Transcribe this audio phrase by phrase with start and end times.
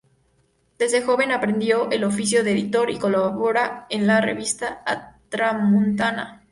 [0.79, 6.39] Desde joven aprendió el oficio de editor y colabora en la revista "A Tramuntana".